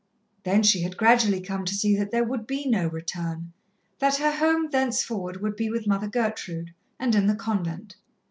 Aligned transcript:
Then 0.45 0.63
she 0.63 0.81
had 0.81 0.97
gradually 0.97 1.41
come 1.41 1.63
to 1.63 1.75
see 1.75 1.95
that 1.95 2.09
there 2.09 2.23
would 2.23 2.47
be 2.47 2.65
no 2.67 2.87
return 2.87 3.53
that 3.99 4.15
her 4.17 4.31
home 4.35 4.71
thenceforward 4.71 5.43
would 5.43 5.55
be 5.55 5.69
with 5.69 5.85
Mother 5.85 6.07
Gertrude, 6.07 6.73
and 6.99 7.13
in 7.13 7.27
the 7.27 7.35
convent. 7.35 7.97